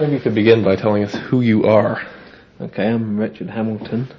[0.00, 2.00] Maybe you could begin by telling us who you are.
[2.58, 4.10] Okay, I'm Richard Hamilton.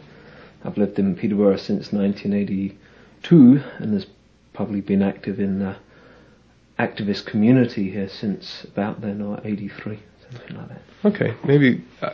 [0.63, 4.05] I've lived in Peterborough since 1982 and has
[4.53, 5.77] probably been active in the
[6.77, 9.99] activist community here since about then, or 83,
[10.29, 10.81] something like that.
[11.03, 12.13] Okay, maybe uh,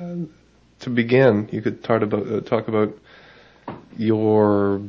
[0.00, 0.14] uh,
[0.78, 2.96] to begin, you could talk about uh, talk about
[3.96, 4.80] your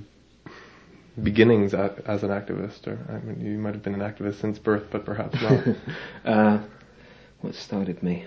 [1.24, 4.84] beginnings as an activist, or I mean, you might have been an activist since birth,
[4.92, 6.62] but perhaps not.
[7.42, 8.26] what started me?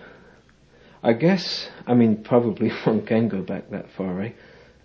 [1.02, 4.32] I guess, I mean, probably one can go back that far, eh?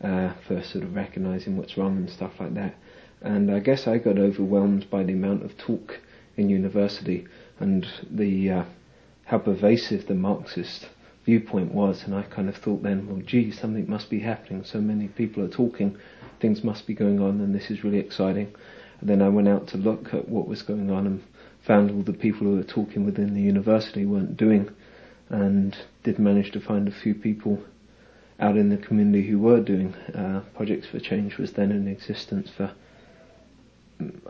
[0.03, 2.75] Uh, for sort of recognizing what's wrong and stuff like that.
[3.21, 5.99] And I guess I got overwhelmed by the amount of talk
[6.35, 7.25] in university
[7.59, 8.63] and the uh,
[9.25, 10.87] how pervasive the Marxist
[11.25, 12.03] viewpoint was.
[12.03, 14.63] And I kind of thought then, well, gee, something must be happening.
[14.63, 15.97] So many people are talking,
[16.39, 18.53] things must be going on, and this is really exciting.
[19.01, 21.23] And then I went out to look at what was going on and
[21.67, 24.69] found all the people who were talking within the university weren't doing,
[25.29, 27.61] and did manage to find a few people
[28.39, 29.93] out in the community who were doing.
[30.15, 32.71] Uh, Projects for Change was then in existence for.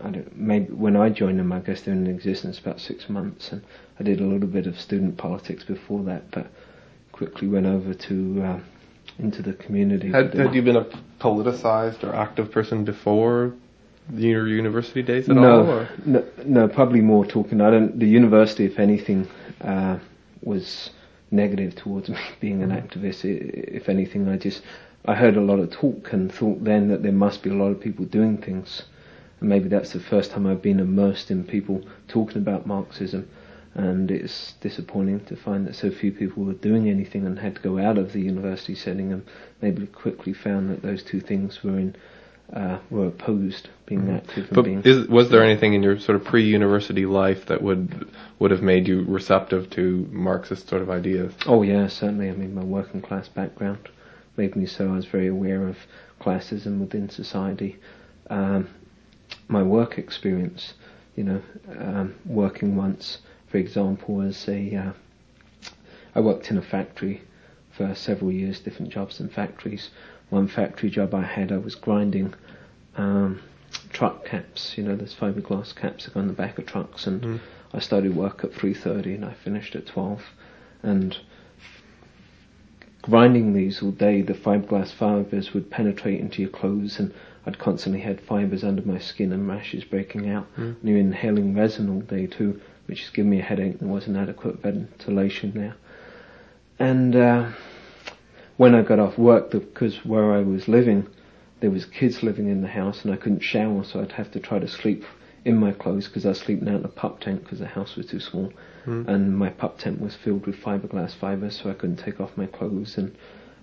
[0.01, 3.09] I don't, maybe when I joined them, I guess they were in existence about six
[3.09, 3.61] months, and
[3.99, 6.47] I did a little bit of student politics before that, but
[7.11, 8.59] quickly went over to uh,
[9.19, 10.09] into the community.
[10.09, 10.85] Had, had you been a
[11.19, 13.53] politicized or active person before
[14.13, 15.69] your university days at no, all?
[15.69, 15.89] Or?
[16.05, 17.61] No, no, probably more talking.
[17.61, 17.99] I don't.
[17.99, 19.27] The university, if anything,
[19.61, 19.99] uh,
[20.41, 20.91] was
[21.31, 23.25] negative towards me being an activist.
[23.25, 24.61] If anything, I just
[25.05, 27.71] I heard a lot of talk and thought then that there must be a lot
[27.71, 28.83] of people doing things,
[29.39, 33.27] and maybe that's the first time I've been immersed in people talking about Marxism.
[33.73, 37.61] And it's disappointing to find that so few people were doing anything and had to
[37.61, 39.23] go out of the university setting and
[39.61, 41.95] maybe quickly found that those two things were in
[42.53, 44.17] uh, were opposed being mm.
[44.17, 44.47] active.
[44.51, 48.51] but being is, was there anything in your sort of pre-university life that would would
[48.51, 51.33] have made you receptive to Marxist sort of ideas?
[51.45, 52.29] Oh yeah, certainly.
[52.29, 53.89] I mean, my working class background
[54.37, 54.89] made me so.
[54.89, 55.77] I was very aware of
[56.21, 57.77] classism within society.
[58.29, 58.69] Um,
[59.47, 60.73] my work experience,
[61.15, 61.41] you know,
[61.79, 64.91] um, working once, for example, as a uh,
[66.15, 67.21] I worked in a factory
[67.77, 69.89] for several years, different jobs in factories
[70.29, 72.33] one factory job I had, I was grinding
[72.97, 73.41] um,
[73.91, 74.77] truck caps.
[74.77, 77.39] You know, there's fiberglass caps that go on the back of trucks, and mm.
[77.73, 80.21] I started work at 3:30 and I finished at 12.
[80.83, 81.17] And
[83.01, 87.13] grinding these all day, the fiberglass fibers would penetrate into your clothes, and
[87.45, 90.53] I'd constantly had fibers under my skin and rashes breaking out.
[90.57, 90.75] Mm.
[90.81, 93.79] And you're inhaling resin all day too, which has given me a headache.
[93.79, 95.75] There wasn't adequate ventilation there,
[96.79, 97.51] and uh,
[98.57, 101.07] when I got off work, because where I was living,
[101.59, 104.39] there was kids living in the house, and I couldn't shower, so I'd have to
[104.39, 105.03] try to sleep
[105.45, 107.95] in my clothes because I was sleeping out in a pup tent because the house
[107.95, 108.51] was too small,
[108.85, 109.07] mm.
[109.07, 112.45] and my pup tent was filled with fiberglass fibers, so I couldn't take off my
[112.45, 113.15] clothes, and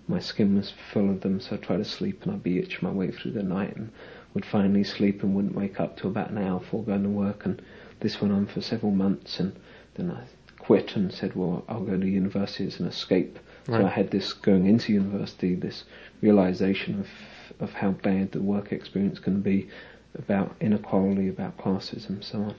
[0.09, 1.41] my skin was full of them.
[1.41, 3.91] So I'd try to sleep, and I'd be itching my way through the night, and
[4.33, 7.47] would finally sleep and wouldn't wake up till about an hour before going to work,
[7.47, 7.63] and
[8.01, 9.55] this went on for several months, and
[9.95, 10.25] then I
[10.67, 13.81] quit and said, well, I'll go to university as an escape Right.
[13.81, 15.85] So I had this going into university, this
[16.21, 17.07] realization of
[17.61, 19.69] of how bad the work experience can be,
[20.19, 22.55] about inequality, about classism, and so on.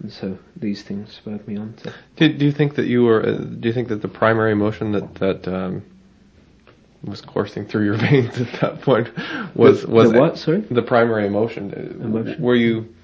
[0.00, 1.94] And so these things spurred me on to.
[2.16, 3.26] Do, do you think that you were?
[3.26, 5.82] Uh, do you think that the primary emotion that that um,
[7.04, 9.08] was coursing through your veins at that point
[9.54, 10.38] was the, was the what?
[10.38, 11.70] Sorry, the primary emotion.
[12.02, 12.42] Emotion.
[12.42, 12.94] Were you?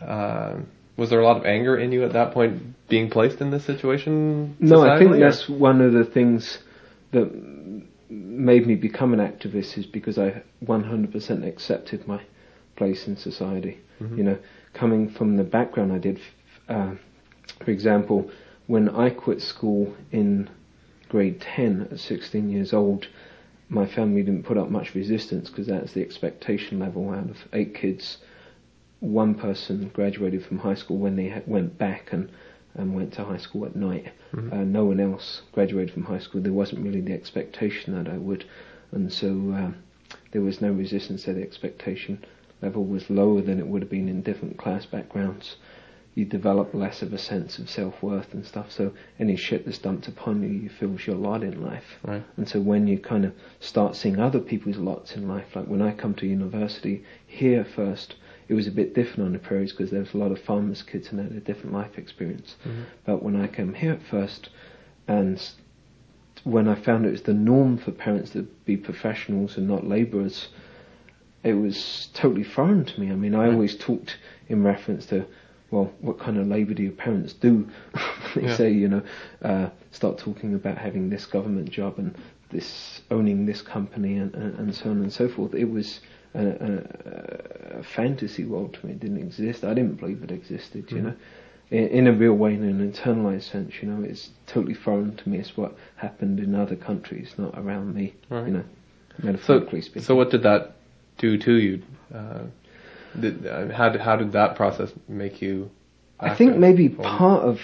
[0.00, 0.58] Uh,
[0.96, 3.64] was there a lot of anger in you at that point, being placed in this
[3.64, 4.56] situation?
[4.58, 5.18] No, I think or?
[5.18, 6.58] that's one of the things
[7.12, 7.30] that
[8.08, 12.22] made me become an activist is because I 100% accepted my
[12.76, 13.78] place in society.
[14.00, 14.18] Mm-hmm.
[14.18, 14.38] You know,
[14.72, 16.20] coming from the background I did,
[16.68, 16.94] uh,
[17.64, 18.30] for example,
[18.66, 20.48] when I quit school in
[21.08, 23.08] grade 10 at 16 years old,
[23.68, 27.10] my family didn't put up much resistance because that's the expectation level.
[27.10, 28.18] Out of eight kids,
[29.00, 32.30] one person graduated from high school when they went back and
[32.78, 34.12] and went to high school at night.
[34.32, 34.52] Mm-hmm.
[34.52, 36.40] Uh, no one else graduated from high school.
[36.40, 38.44] There wasn't really the expectation that I would,
[38.92, 39.76] and so um,
[40.32, 41.34] there was no resistance there.
[41.34, 42.24] The expectation
[42.62, 45.56] level was lower than it would have been in different class backgrounds.
[46.14, 48.72] You develop less of a sense of self worth and stuff.
[48.72, 51.98] So any shit that's dumped upon you, you feels your lot in life.
[52.02, 52.24] Right.
[52.36, 55.82] And so when you kind of start seeing other people's lots in life, like when
[55.82, 58.16] I come to university here first
[58.48, 60.82] it was a bit different on the prairies because there was a lot of farmers'
[60.82, 62.56] kids and they had a different life experience.
[62.66, 62.82] Mm-hmm.
[63.04, 64.48] But when I came here at first,
[65.06, 65.40] and
[66.44, 70.48] when I found it was the norm for parents to be professionals and not labourers,
[71.44, 73.10] it was totally foreign to me.
[73.10, 74.18] I mean, I always talked
[74.48, 75.26] in reference to
[75.70, 77.68] well, what kind of labour do your parents do?
[78.34, 78.56] they Yeah.
[78.56, 79.02] say, you know,
[79.42, 82.14] uh, start talking about having this government job and
[82.50, 85.54] this owning this company and, and, and so on and so forth.
[85.54, 86.00] It was
[86.34, 88.92] a, a, a fantasy world to me.
[88.92, 89.64] It didn't exist.
[89.64, 90.90] I didn't believe it existed.
[90.90, 91.02] You Mhm.
[91.04, 91.14] know,
[91.70, 93.74] in, in a real way, in an internalized sense.
[93.82, 95.38] You know, it's totally foreign to me.
[95.38, 98.14] It's what happened in other countries, not around me.
[98.30, 98.46] Right.
[98.46, 98.64] You know,
[99.18, 100.02] So, metaphorically speaking.
[100.02, 100.76] so what did that
[101.18, 101.82] do to you?
[102.14, 102.44] Uh,
[103.18, 105.70] did, uh, how did how did that process make you?
[106.20, 107.60] I think maybe part of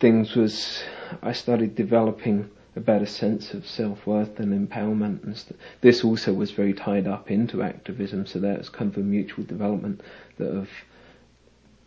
[0.00, 0.82] things was
[1.22, 6.52] I started developing a better sense of self-worth and empowerment and st- this also was
[6.52, 10.00] very tied up into activism so that was kind of a mutual development
[10.38, 10.68] that of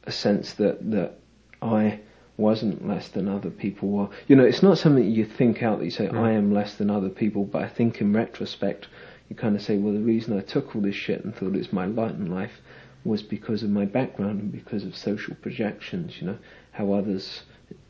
[0.04, 1.14] a sense that that
[1.62, 2.00] I
[2.38, 5.86] wasn't less than other people were you know it's not something you think out that
[5.86, 6.20] you say Mm.
[6.20, 8.88] I am less than other people but I think in retrospect
[9.30, 11.72] you kind of say well the reason I took all this shit and thought it's
[11.74, 12.60] my light in life
[13.04, 16.38] was because of my background and because of social projections, you know,
[16.72, 17.44] how others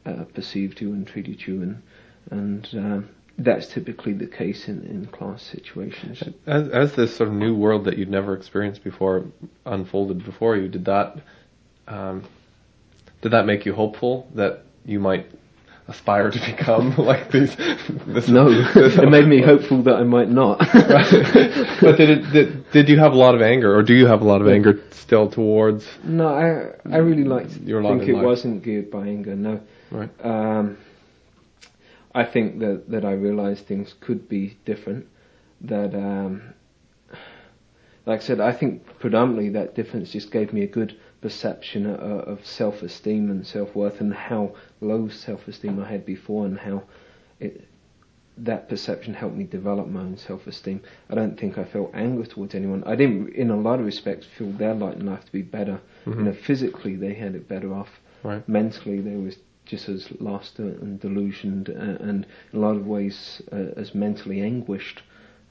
[0.05, 1.81] uh, perceived you and treated you, and
[2.31, 3.07] and uh,
[3.37, 6.23] that's typically the case in, in class situations.
[6.47, 9.25] As, as this sort of new world that you'd never experienced before
[9.65, 11.17] unfolded before you, did that
[11.87, 12.23] um,
[13.21, 15.27] did that make you hopeful that you might
[15.87, 17.55] aspire to become like these?
[18.07, 20.59] This, No, this- it made me hopeful that I might not.
[21.81, 24.21] but did it did, did you have a lot of anger, or do you have
[24.21, 25.85] a lot of anger still towards?
[26.03, 27.69] no, I I really like to think
[28.07, 28.23] it life.
[28.23, 29.35] wasn't geared by anger.
[29.35, 29.59] No,
[29.91, 30.09] Right.
[30.23, 30.77] Um,
[32.13, 35.07] I think that, that I realised things could be different.
[35.61, 36.53] That, um,
[38.05, 41.99] like I said, I think predominantly that difference just gave me a good perception of,
[41.99, 46.83] of self-esteem and self-worth and how low self-esteem I had before and how
[47.39, 47.67] it,
[48.37, 50.81] that perception helped me develop my own self-esteem.
[51.09, 52.83] I don't think I felt anger towards anyone.
[52.85, 55.79] I didn't, in a lot of respects, feel their lot in life to be better.
[56.05, 56.15] Mhm.
[56.17, 57.89] You know, physically they had it better off
[58.23, 58.47] Right.
[58.47, 59.37] mentally they was
[59.71, 64.41] just as lost and delusioned uh, and in a lot of ways uh, as mentally
[64.41, 65.01] anguished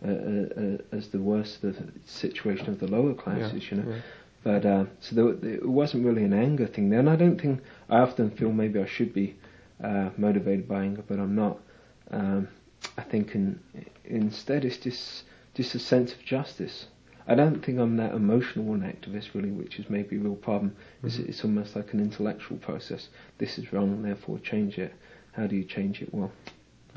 [0.05, 3.91] uh, as the worst of the situation of the lower classes, you know.
[3.91, 4.01] yeah.
[4.43, 7.61] But uh, so there, it wasn't really an anger thing there, and I don't think
[7.89, 9.37] I often feel maybe I should be
[9.83, 11.59] uh, motivated by anger, but I'm not.
[12.11, 12.49] Um,
[12.97, 13.61] I think in,
[14.05, 15.25] instead it's just
[15.55, 16.87] just a sense of justice.
[17.31, 20.75] I don't think I'm that emotional an activist really, which is maybe a real problem.
[21.05, 21.29] It's, Mhm.
[21.29, 23.09] it's almost like an intellectual process.
[23.39, 24.93] This is wrong, therefore change it.
[25.33, 26.13] How do you change it?
[26.13, 26.33] Well,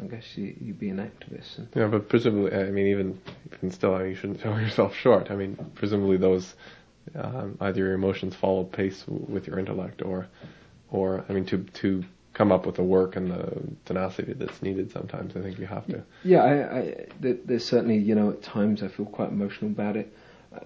[0.02, 1.60] I guess you, you be an activist.
[1.60, 3.20] And Yeah, but presumably, I mean, even
[3.54, 5.30] even still, you shouldn't sell yourself short.
[5.30, 6.56] I mean, presumably those
[7.16, 10.26] um, either your emotions follow pace w- with your intellect, or
[10.90, 12.04] or I mean, to to
[12.34, 14.90] come up with the work and the tenacity that's needed.
[14.90, 16.02] Sometimes I think you have to.
[16.24, 20.12] Yeah, I, I, there's certainly, you know, at times I feel quite emotional about it,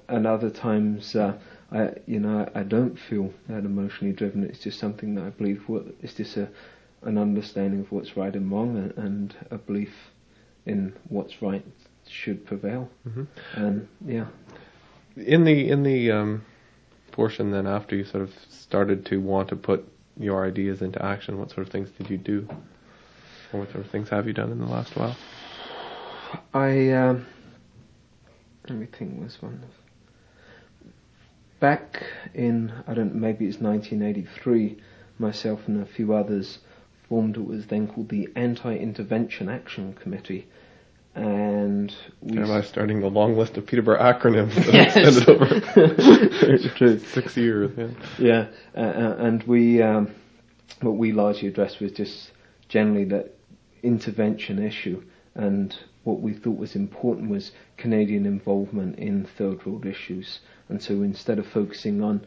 [0.08, 1.34] and other times, uh,
[1.72, 4.44] I, you know, I, don't feel that emotionally driven.
[4.44, 5.64] It's just something that I believe.
[5.68, 6.50] What it's just a,
[7.04, 9.94] an understanding of what's right and wrong, and, and a belief
[10.66, 11.66] in what's right
[12.08, 12.90] should prevail.
[13.04, 13.24] hmm
[13.56, 14.28] And yeah,
[15.18, 16.46] In the in the um,
[17.12, 19.88] portion then after you sort of started to want to put
[20.20, 22.48] your ideas into action, what sort of things did you do,
[23.52, 25.16] or what sort of things have you done in the last while?
[26.54, 27.26] I um,
[28.70, 29.22] let me think.
[29.22, 29.62] Was one
[31.60, 34.78] back in I don't know, maybe it's 1983.
[35.20, 36.60] Myself and a few others
[37.10, 40.46] formed what was then called the Anti-Intervention Action Committee,
[41.16, 44.96] and we Am I starting the long list of Peterborough acronyms that Yes.
[44.98, 47.00] Extended over true.
[47.00, 47.72] six years?
[47.76, 47.88] Yeah.
[48.20, 50.14] Yeah, uh, uh, and we um,
[50.82, 52.32] what we largely addressed was just
[52.70, 53.34] generally that
[53.82, 55.02] intervention issue,
[55.34, 55.76] and
[56.08, 60.40] what we thought was important was Canadian involvement in third world issues.
[60.70, 62.26] And so instead of focusing on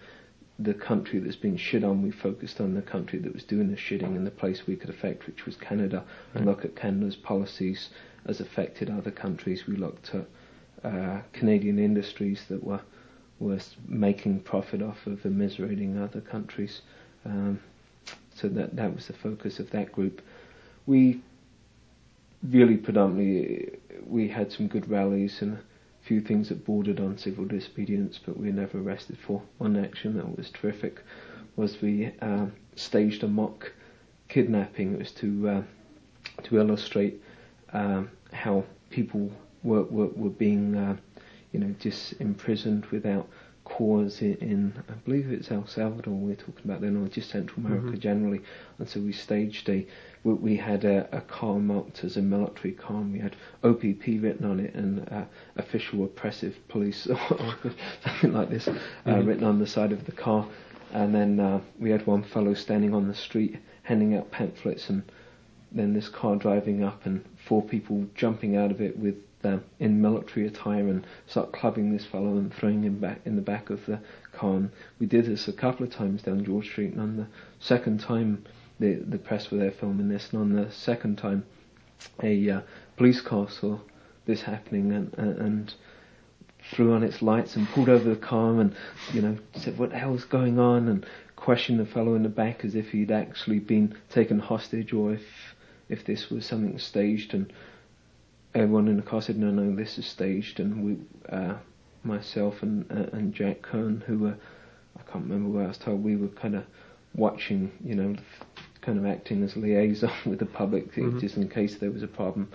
[0.59, 3.79] the country that's been shit on, we focused on the country that was doing the
[3.79, 7.89] shitting and the place we could affect, which was Canada, and look at Canada's policies
[8.27, 9.67] as affected other countries.
[9.67, 10.27] We looked at
[10.85, 12.83] uh, Canadian industries that were
[13.39, 16.83] was making profit off of immiserating other countries.
[17.25, 17.59] Um,
[18.35, 20.21] so that that was the focus of that group.
[20.85, 21.23] We
[22.43, 25.61] really predominantly we had some good rallies and a
[26.03, 29.43] few things that bordered on civil disobedience, but we were never arrested for.
[29.59, 31.03] One action that was terrific
[31.57, 33.73] was we um, staged a mock
[34.29, 34.95] kidnapping.
[34.95, 35.63] It was to uh,
[36.45, 37.21] to illustrate
[37.73, 39.31] um, how people
[39.63, 40.97] were were, were being uh,
[41.53, 43.29] you know just imprisoned without
[43.77, 47.65] cause in, in I believe it's El Salvador we're talking about then or just Central
[47.65, 48.01] America Mhm.
[48.01, 48.41] generally
[48.79, 49.87] and so we staged a
[50.25, 54.05] we, we had a, a car marked as a military car and we had OPP
[54.25, 55.25] written on it and uh,
[55.57, 57.55] official oppressive police or
[58.05, 58.75] something like this uh,
[59.07, 59.27] Mhm.
[59.27, 60.47] written on the side of the car
[60.93, 65.03] And then uh, we had one fellow standing on the street handing out pamphlets, and
[65.73, 70.01] then this car driving up, and four people jumping out of it with uh, in
[70.01, 73.85] military attire and start clubbing this fellow and throwing him back in the back of
[73.87, 74.01] the
[74.33, 74.57] car.
[74.57, 77.27] And we did this a couple of times down George Street, and on the
[77.59, 78.45] second time,
[78.79, 81.45] the the press were there filming this, and on the second time,
[82.23, 82.61] a uh,
[82.97, 83.79] police car saw
[84.27, 85.75] this happening and, and, and
[86.73, 88.75] threw on its lights and pulled over the car and
[89.13, 92.65] you know said what the hell's going on and questioned the fellow in the back
[92.65, 95.23] as if he'd actually been taken hostage or if
[95.89, 97.53] if this was something staged and
[98.55, 100.97] everyone in the car said no no this is staged and we
[101.35, 101.55] uh,
[102.05, 104.37] myself and uh, and Jack Kern who were
[104.99, 106.65] I can't remember where I was told we were kind of
[107.15, 108.17] watching you know
[108.81, 111.21] kind of acting as liaison with the public Mhm.
[111.21, 112.49] just in case there was a problem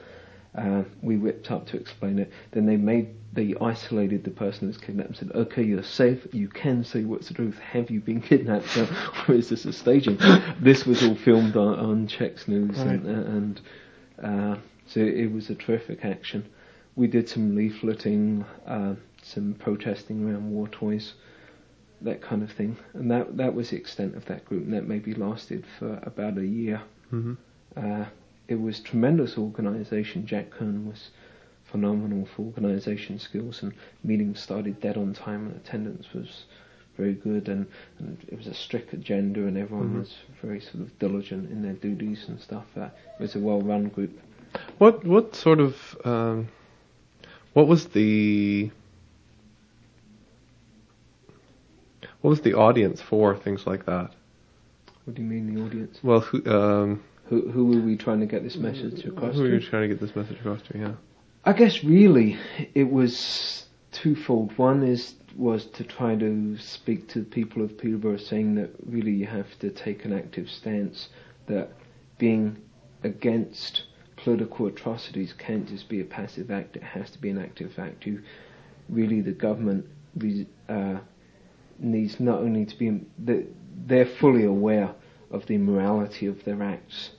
[0.58, 2.32] uh, we whipped up to explain it.
[2.52, 6.25] Then they made they isolated the person that's kidnapped and said, "Okay, you're safe.
[6.32, 7.60] You can say what's the truth.
[7.60, 8.78] Have you been kidnapped,
[9.28, 10.18] or is this a staging?"
[10.62, 13.62] this was all filmed on, on Chex News, and, and
[14.24, 16.46] uh, so it was a terrific action.
[16.96, 21.13] We did some leafleting, uh, some protesting around war toys,
[22.01, 24.88] that kind of thing, and that that was the extent of that group, and that
[24.88, 26.82] maybe lasted for about a year.
[27.10, 27.34] hmm
[27.75, 28.06] Uh,
[28.48, 30.25] it was tremendous organisation.
[30.25, 31.10] Jack Kern was
[31.65, 33.74] phenomenal for organisation skills, and
[34.04, 36.46] meetings started dead on time, and attendance was
[36.96, 37.65] very good, and,
[38.00, 40.00] and it was a strict agenda, and everyone Mhm.
[40.00, 42.65] was very sort of diligent in their duties and stuff.
[42.77, 44.18] Uh, it was a well-run group.
[44.78, 46.50] What what sort of um,
[47.54, 48.72] what was the
[52.22, 54.12] what was the audience for things like that?
[55.06, 56.00] What do you mean, the audience?
[56.04, 59.54] Well, who um, Who who were we trying to get this message across who to?
[59.56, 60.78] you trying to get this message across to?
[60.78, 60.94] Yeah.
[61.44, 62.38] I guess really
[62.74, 64.58] it was twofold.
[64.58, 69.12] One is was to try to speak to the people of Peterborough, saying that really
[69.12, 71.10] you have to take an active stance.
[71.48, 71.70] That
[72.18, 72.58] being
[73.04, 73.84] against
[74.25, 78.08] political atrocities can't just be a passive act; it has to be an active act.
[78.08, 78.22] You
[78.89, 79.86] really, the government
[80.67, 80.98] uh,
[81.77, 83.46] needs not only to be they-
[83.88, 84.89] they're fully aware
[85.29, 87.12] of the immorality of their acts,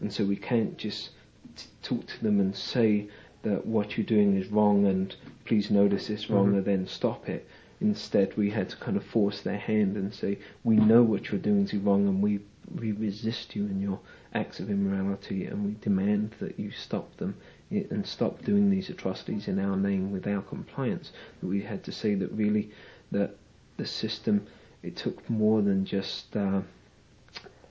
[0.00, 1.10] and so we can't just
[1.56, 3.08] t- talk to them and say
[3.42, 6.56] that what you're doing is wrong and please notice this wrong Mhm.
[6.58, 7.46] and then stop it.
[7.80, 11.40] Instead, we had to kind of force their hand and say, we know what you're
[11.40, 12.40] doing is wrong and we,
[12.78, 13.98] we resist you in your
[14.34, 17.34] acts of immorality and we demand that you stop them
[17.70, 21.12] and stop doing these atrocities in our name with our compliance.
[21.42, 22.70] We had to say that really
[23.12, 23.36] that
[23.76, 24.46] the system,
[24.82, 26.60] it took more than just uh,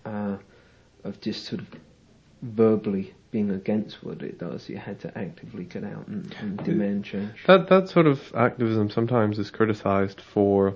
[0.05, 0.37] uh,
[1.03, 1.67] of just sort of
[2.41, 4.69] verbally being against what it does.
[4.69, 7.43] You had to actively get out and, and demand change.
[7.45, 10.75] That that sort of activism sometimes is criticized for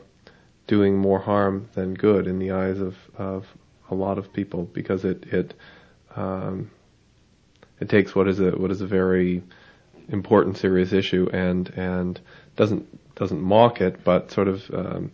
[0.67, 3.47] doing more harm than good in the eyes of, of
[3.93, 5.53] a lot of people because it it
[6.15, 6.69] um,
[7.79, 9.43] it takes what is a what is a very
[10.09, 12.19] important serious issue and and
[12.55, 12.85] doesn't
[13.15, 15.11] doesn't mock it but sort of um,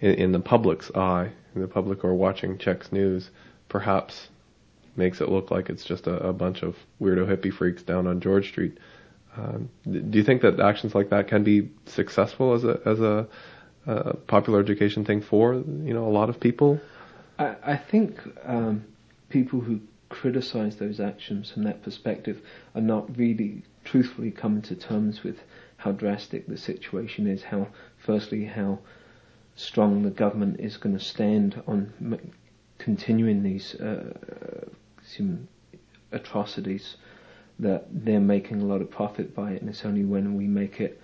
[0.00, 3.30] in, in the public's eye in the public or watching Chex news
[3.68, 4.28] perhaps
[4.96, 8.20] makes it look like it's just a, a bunch of weirdo hippie freaks down on
[8.20, 8.76] George Street.
[9.36, 13.26] Um, do you think that actions like that can be successful as a as a,
[13.86, 16.80] uh popular education thing for you know a lot of people?
[17.38, 18.84] I, I think um,
[19.28, 22.42] people who criticize those actions from that perspective
[22.74, 25.40] are not really truthfully coming to terms with
[25.78, 27.42] how drastic the situation is.
[27.44, 28.78] How, firstly, how
[29.56, 32.30] strong the government is going to stand on m-
[32.78, 34.14] continuing these uh,
[36.12, 36.96] atrocities.
[37.58, 40.80] That they're making a lot of profit by it, and it's only when we make
[40.80, 41.00] it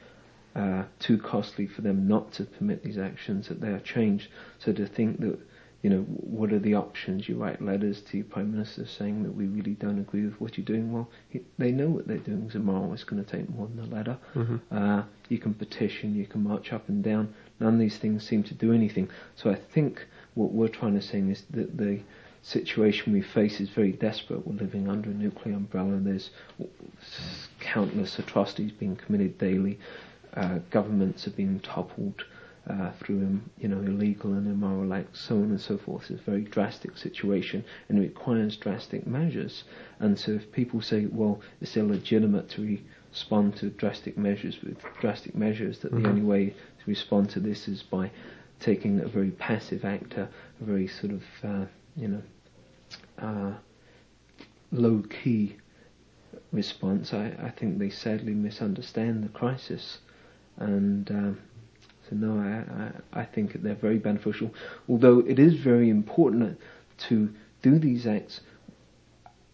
[0.57, 4.29] uh, too costly for them not to permit these actions that they are changed.
[4.59, 5.39] So to think that
[5.83, 7.29] you know, what are the options?
[7.29, 10.59] You write letters to your prime minister saying that we really don't agree with what
[10.59, 10.93] you're doing.
[10.93, 12.57] Well, he, they know what they're doing is.
[12.57, 14.19] It's going to take more than a letter.
[14.35, 14.77] Mm-hmm.
[14.77, 17.33] Uh, you can petition, you can march up and down.
[17.61, 19.09] None of these things seem to do anything.
[19.37, 20.05] So I think
[20.35, 22.01] what we're trying to say is that the
[22.43, 24.47] situation we face is very desperate.
[24.47, 25.99] We're living under a nuclear umbrella.
[26.01, 26.31] There's
[27.61, 29.79] countless atrocities being committed daily.
[30.35, 32.25] Uh, governments are being toppled
[32.69, 36.11] uh, through you know illegal and immoral acts, so on and so forth.
[36.11, 39.65] It's a very drastic situation and it requires drastic measures.
[40.01, 42.79] And so if people say, well, it's illegitimate to
[43.11, 46.03] respond to drastic measures with drastic measures, that Mhm.
[46.03, 48.11] the only way to respond to this is by
[48.61, 50.29] taking a very passive actor,
[50.61, 51.65] a very sort of uh,
[51.97, 52.23] you know
[53.19, 53.55] uh,
[54.73, 55.57] low key
[56.53, 57.13] response.
[57.15, 59.99] I, I think they sadly misunderstand the crisis,
[60.57, 61.39] and um,
[62.09, 64.55] So no, I, I, I think they're very beneficial.
[64.89, 66.59] Although it is very important
[67.09, 68.41] to do these acts.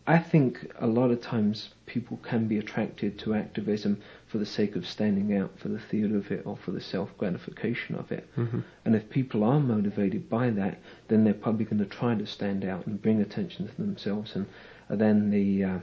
[0.06, 4.76] I think a lot of times people can be attracted to activism for the sake
[4.76, 8.28] of standing out for the theatre of it or for the self gratification of it.
[8.36, 8.60] Mm-hmm.
[8.84, 12.66] And if people are motivated by that, then they're probably going to try to stand
[12.66, 14.46] out and bring attention to themselves, and,
[14.90, 15.78] and then the uh,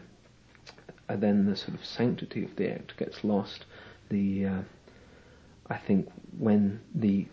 [1.09, 3.65] and then the sort of sanctity of the act gets lost.
[4.09, 4.61] The uh,
[5.71, 7.27] I think when the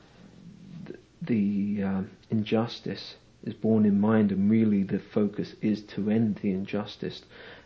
[1.21, 6.53] the, uh, injustice is borne in mind and really the focus is to end the
[6.53, 7.23] injustice,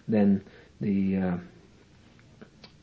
[0.08, 0.42] then
[0.80, 1.36] the uh,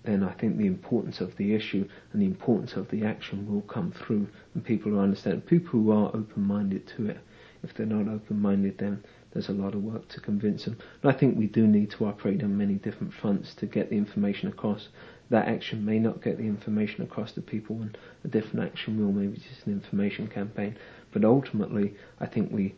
[0.04, 3.62] then I think the importance of the issue and the importance of the action will
[3.62, 5.48] come through, and people will understand.
[5.48, 7.18] People who are open-minded to it.
[7.64, 10.78] If they're not open-minded, then there's a lot of work to convince them.
[11.02, 13.98] And I think we do need to operate on many different fronts to get the
[13.98, 14.88] information across.
[15.30, 19.12] That action may not get the information across to people, and a different action will,
[19.12, 20.76] maybe just an information campaign.
[21.12, 22.76] But ultimately, I think we,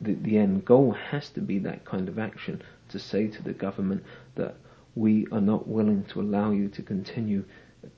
[0.00, 3.52] the, the end goal has to be that kind of action to say to the
[3.52, 4.56] government that
[4.94, 7.44] we are not willing to allow you to continue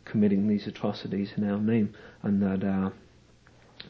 [0.05, 2.91] committing these atrocities in our name, and that uh,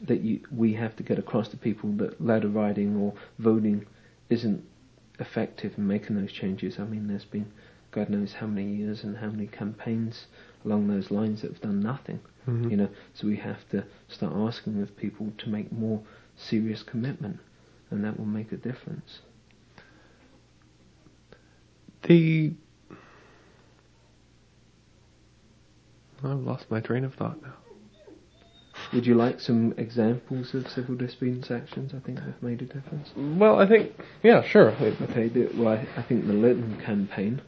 [0.01, 3.85] that you, we have to get across to people that ladder riding or voting
[4.31, 4.65] isn't
[5.19, 6.79] effective in making those changes.
[6.79, 7.53] I mean, there's been
[7.93, 10.27] God knows how many years and how many campaigns
[10.65, 12.21] along those lines that have done nothing.
[12.49, 12.71] Mm-hmm.
[12.71, 16.03] You know, so we have to start asking of people to make more
[16.37, 17.39] serious commitment,
[17.91, 19.21] and that will make a difference.
[22.03, 22.53] The
[26.25, 27.55] I've lost my train of thought now.
[28.93, 31.93] Would you like some examples of civil disobedience actions?
[31.95, 33.11] I think have made a difference.
[33.17, 34.71] Well, I think yeah, sure.
[34.71, 37.43] Okay, the, well, I, I think the Litton campaign.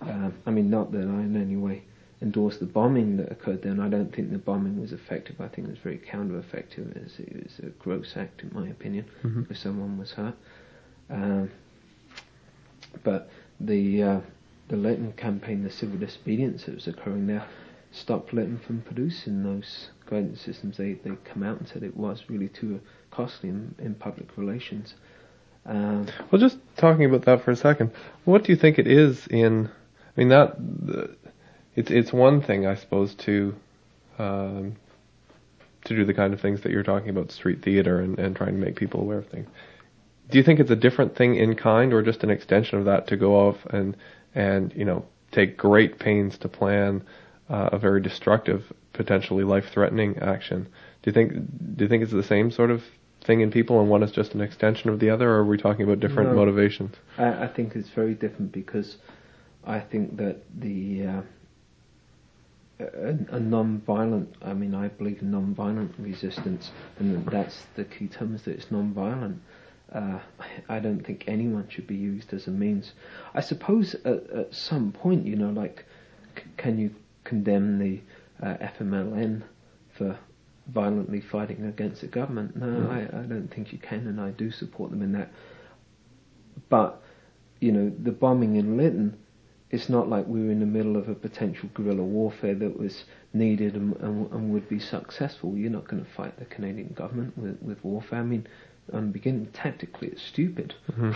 [0.00, 1.82] Uh, I mean, not that I in any way
[2.22, 5.40] endorse the bombing that occurred there, and I don't think the bombing was effective.
[5.40, 6.90] I think it was very counter-effective.
[6.96, 9.50] It was, it was a gross act, in my opinion, Mhm.
[9.50, 10.34] if someone was hurt.
[11.08, 11.50] Um,
[13.02, 13.30] but
[13.60, 14.20] the uh,
[14.68, 17.44] the Litton campaign, the civil disobedience that was occurring there,
[17.92, 20.76] stopped Litton from producing those guidance systems.
[20.76, 24.94] They they come out and said it was really too costly in, in public relations.
[25.66, 27.90] Um, Well, just talking about that for a second,
[28.24, 29.68] what do you think it is in?
[30.20, 31.16] I mean, that
[31.74, 33.54] it's it's one thing, I suppose, to
[34.18, 34.76] um,
[35.86, 38.52] to do the kind of things that you're talking about, street theater, and, and trying
[38.52, 39.48] to make people aware of things.
[40.30, 43.06] Do you think it's a different thing in kind, or just an extension of that
[43.06, 43.96] to go off and
[44.34, 47.02] and you know take great pains to plan
[47.48, 50.64] uh, a very destructive, potentially life-threatening action?
[51.02, 51.32] Do you think
[51.76, 52.82] do you think it's the same sort of
[53.24, 55.56] thing in people, and one is just an extension of the other, or are we
[55.56, 56.36] talking about different No.
[56.36, 56.94] motivations?
[57.16, 58.98] I, I think it's very different because
[59.64, 61.22] I think that the uh,
[62.80, 64.34] a, a non-violent.
[64.42, 68.70] I mean, I believe in non-violent resistance, and that's the key term is that it's
[68.70, 69.40] non-violent.
[69.92, 70.20] Uh,
[70.68, 72.92] I don't think anyone should be used as a means.
[73.34, 75.84] I suppose at, at some point, you know, like,
[76.36, 76.94] c- can you
[77.24, 78.00] condemn the
[78.40, 79.42] uh, FMLN
[79.92, 80.16] for
[80.68, 82.54] violently fighting against the government?
[82.56, 82.88] No, Mm.
[83.14, 85.30] I, I don't think you can, and I do support them in that.
[86.68, 87.02] But,
[87.58, 89.18] you know, the bombing in Litton,
[89.70, 93.04] it's not like we were in the middle of a potential guerrilla warfare that was
[93.32, 95.56] needed and, and, and would be successful.
[95.56, 98.18] You're not going to fight the Canadian government with, with warfare.
[98.18, 98.46] I mean,
[98.92, 100.74] on the beginning, tactically, it's stupid.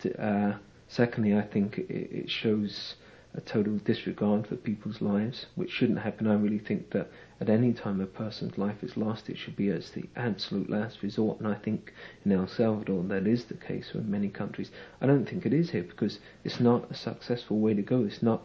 [0.00, 0.56] To- uh,
[0.88, 2.94] secondly, I think it, it shows
[3.34, 6.26] a total disregard for people's lives, which shouldn't happen.
[6.26, 9.70] I really think that at any time a person's life is lost, it should be
[9.70, 11.38] as the absolute last resort.
[11.38, 14.70] And I think in El Salvador that is the case, or in many countries.
[15.00, 18.04] I don't think it is here because it's not a successful way to go.
[18.04, 18.42] It's not.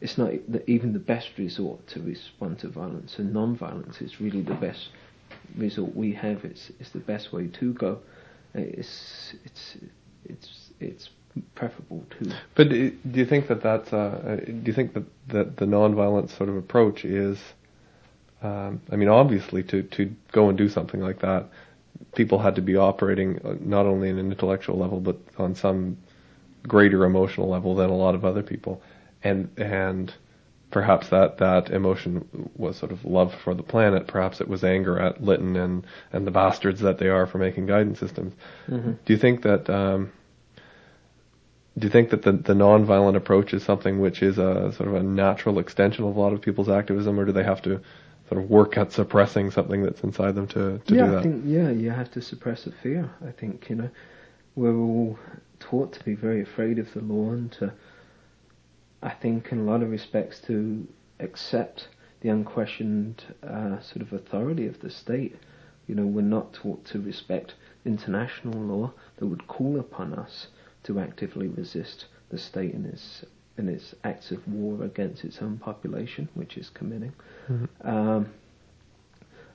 [0.00, 0.32] It's not
[0.66, 4.88] even the best resort to respond to violence, and non-violence is really the best
[5.56, 6.44] resort we have.
[6.44, 8.00] It's it's the best way to go.
[8.54, 9.76] It's it's
[10.24, 11.10] it's it's
[11.54, 12.32] preferable to.
[12.54, 16.36] But do you think that that's uh, uh, do you think that, that the nonviolent
[16.36, 17.38] sort of approach is
[18.42, 21.46] um, I mean obviously to to go and do something like that
[22.14, 25.96] people had to be operating uh, not only in an intellectual level but on some
[26.66, 28.82] greater emotional level than a lot of other people.
[29.22, 30.12] And and
[30.70, 34.06] perhaps that that emotion was sort of love for the planet.
[34.08, 37.66] Perhaps it was anger at Litton and and the bastards that they are for making
[37.66, 38.34] guidance systems.
[38.68, 38.98] Mhm.
[39.04, 40.10] do you think that um,
[41.76, 44.94] do you think that the, the non-violent approach is something which is a sort of
[44.94, 47.80] a natural extension of a lot of people's activism, or do they have to
[48.28, 51.18] sort of work at suppressing something that's inside them to, to yeah, do that?
[51.18, 53.10] I think yeah, you have to suppress the fear.
[53.26, 53.90] I think you know
[54.54, 55.18] we're all
[55.58, 57.72] taught to be very afraid of the law and to,
[59.02, 60.86] I think, in a lot of respects, to
[61.18, 61.88] accept
[62.20, 65.36] the unquestioned uh, sort of authority of the state.
[65.88, 70.46] You know, we're not taught to respect international law that would call upon us
[70.84, 73.24] to actively resist the state in its
[73.56, 77.12] in its acts of war against its own population, which is committing.
[77.48, 77.88] Mm-hmm.
[77.88, 78.28] Um,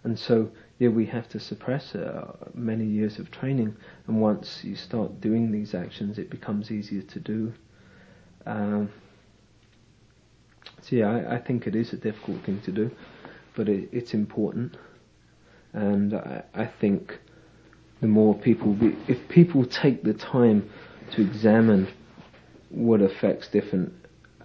[0.03, 3.75] and so, yeah, we have to suppress uh, many years of training.
[4.07, 7.53] And once you start doing these actions, it becomes easier to do.
[8.45, 8.89] Um,
[10.81, 12.89] so yeah, I, I, think it is a difficult thing to do,
[13.55, 14.77] but it, it's important.
[15.73, 17.19] And I, I think
[17.99, 20.69] the more people, be, if people take the time
[21.12, 21.88] to examine
[22.69, 23.93] what effects different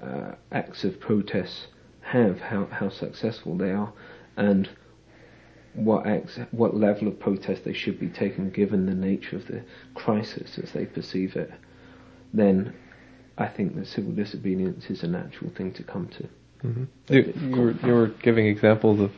[0.03, 1.68] uh, acts of protest
[2.00, 3.92] have, how, how successful they are,
[4.37, 4.68] and
[5.74, 9.62] what acts, what level of protest they should be taking given the nature of the
[9.94, 11.50] crisis as they perceive it,
[12.33, 12.74] then
[13.37, 16.29] I think that civil disobedience is a natural thing to come to.
[16.66, 16.85] Mm-hmm.
[17.09, 19.11] You, you, were, you were giving examples of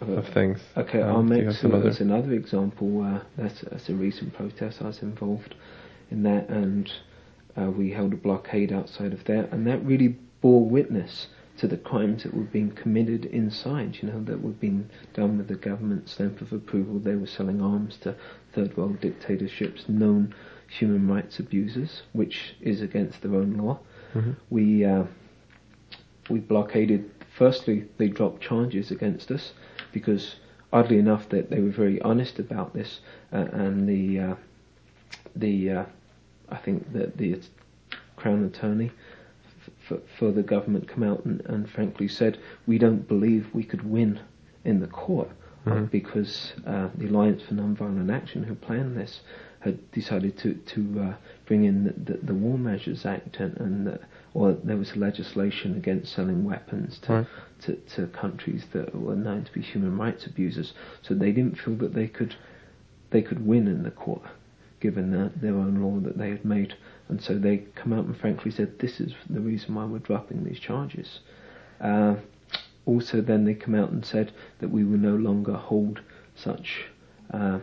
[0.00, 0.60] of things.
[0.76, 1.90] Okay, um, I'll make some other?
[2.00, 2.88] another example.
[2.88, 4.78] where that's, that's a recent protest.
[4.80, 5.54] I was involved
[6.10, 6.92] in that, and
[7.56, 11.76] uh, we held a blockade outside of there, and that really bore witness to the
[11.76, 16.08] crimes that were being committed inside, you know, that were being done with the government
[16.08, 17.00] stamp of approval.
[17.00, 18.14] They were selling arms to
[18.52, 20.34] third world dictatorships, known
[20.68, 23.80] human rights abusers, which is against their own law.
[24.14, 24.32] Mm-hmm.
[24.50, 25.04] We uh,
[26.30, 27.10] we blockaded.
[27.36, 29.52] Firstly, they dropped charges against us
[29.92, 30.36] because,
[30.72, 33.00] oddly enough, that they were very honest about this,
[33.32, 34.34] uh, and the uh,
[35.34, 35.84] the uh,
[36.50, 37.40] I think that the
[38.16, 38.90] Crown Attorney
[39.86, 43.88] for, for the government come out and, and, frankly said, we don't believe we could
[43.88, 44.20] win
[44.64, 45.30] in the court
[45.66, 45.84] mm-hmm.
[45.86, 49.20] because uh, the Alliance for Nonviolent Action, who planned this,
[49.60, 51.14] had decided to to uh,
[51.46, 53.98] bring in the, the, the, War Measures Act and, and
[54.32, 57.26] or there was legislation against selling weapons to, right.
[57.62, 60.74] to, to countries that were known to be human rights abusers.
[61.02, 62.36] So they didn't feel that they could
[63.10, 64.22] they could win in the court,
[64.80, 66.74] given their own law that they had made.
[67.08, 70.44] And so they come out and frankly said, this is the reason why we're dropping
[70.44, 71.20] these charges.
[71.80, 72.16] Uh,
[72.86, 76.00] also, then they come out and said that we will no longer hold
[76.34, 76.86] such
[77.32, 77.58] uh,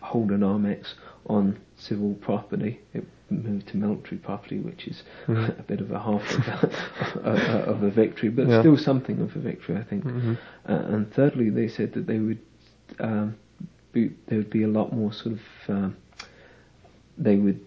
[0.00, 0.94] hold an ARMX
[1.26, 2.80] on civil property.
[2.94, 5.58] It moved to military property, which is mm-hmm.
[5.58, 6.32] a bit of a half
[7.16, 7.30] of a,
[7.64, 8.60] of a victory, but yeah.
[8.60, 10.04] still something of a victory, I think.
[10.04, 10.34] Mm-hmm.
[10.68, 12.40] Uh, and thirdly, they said that they would
[13.00, 13.36] um,
[13.92, 15.96] be, there would be a lot more sort of um,
[17.18, 17.60] they would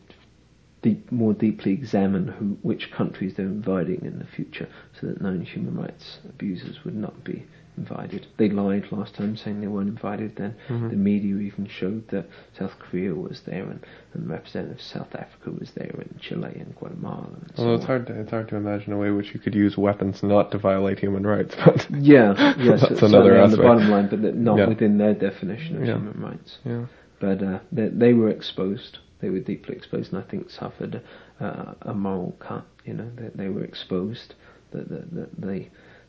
[0.81, 4.67] deep, more deeply examine who, which countries they're inviting in the future,
[4.99, 7.45] so that known human rights abusers would not be
[7.77, 8.27] invited.
[8.38, 10.35] They lied last time, saying they weren't invited.
[10.35, 10.89] Then mm-hmm.
[10.89, 15.51] the media even showed that South Korea was there, and, and representative of South Africa
[15.57, 17.29] was there, and Chile and Guatemala.
[17.41, 17.88] And well, so it's on.
[17.88, 20.57] hard to it's hard to imagine a way which you could use weapons not to
[20.57, 21.55] violate human rights.
[21.65, 23.59] But yeah, yes, that's another aspect.
[23.59, 24.67] On the bottom line, but not yeah.
[24.67, 25.95] within their definition of yeah.
[25.95, 26.57] human rights.
[26.65, 26.85] Yeah.
[27.19, 31.01] But uh, they, they were exposed they were deeply exposed and I think suffered
[31.39, 32.65] uh, a moral cut.
[32.86, 34.36] You know, that they, they, were exposed,
[34.71, 35.29] that the, the,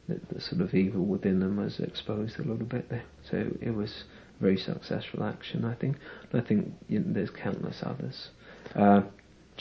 [0.09, 3.05] the, the, sort of evil within them was exposed a little bit there.
[3.31, 4.05] So it was
[4.39, 5.97] a very successful action, I think.
[6.33, 8.31] And I think you know, there's countless others.
[8.75, 9.03] Uh,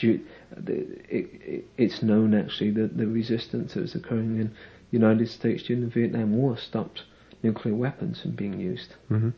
[0.02, 0.22] it,
[0.66, 5.82] it, it's known actually that the resistance that was occurring in the United States during
[5.82, 7.02] the Vietnam War stopped
[7.42, 8.94] nuclear weapons from being used.
[9.10, 9.30] Mm-hmm.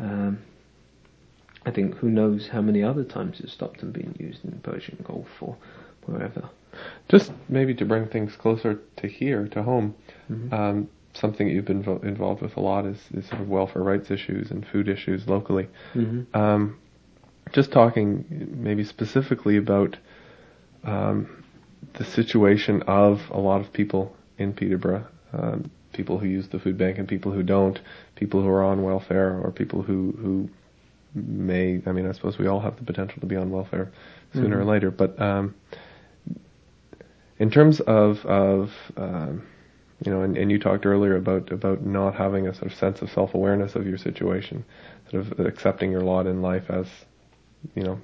[0.00, 0.38] Um,
[1.66, 4.56] I think who knows how many other times it stopped and been used in the
[4.56, 5.56] Persian Gulf or
[6.06, 6.48] wherever.
[7.08, 9.94] Just maybe to bring things closer to here, to home,
[10.30, 10.54] mm-hmm.
[10.54, 13.82] um, something that you've been vo- involved with a lot is, is, sort of welfare
[13.82, 15.68] rights issues and food issues locally.
[15.94, 16.36] Mm-hmm.
[16.36, 16.78] Um,
[17.52, 18.24] just talking
[18.56, 19.96] maybe specifically about
[20.84, 21.44] um,
[21.94, 26.78] the situation of a lot of people in Peterborough, um, people who use the food
[26.78, 27.80] bank and people who don't,
[28.14, 30.48] people who are on welfare or people who, who
[31.14, 33.90] may, I mean, I suppose we all have the potential to be on welfare
[34.32, 34.60] sooner mm-hmm.
[34.60, 35.54] or later, but um,
[37.38, 39.46] in terms of, of um,
[40.04, 43.02] you know, and, and, you talked earlier about, about not having a sort of sense
[43.02, 44.64] of self-awareness of your situation,
[45.10, 46.86] sort of accepting your lot in life as,
[47.74, 48.00] you know,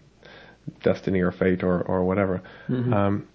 [0.83, 2.43] destiny or fate or, or whatever.
[2.69, 2.93] Mm-hmm.
[2.93, 3.29] Um,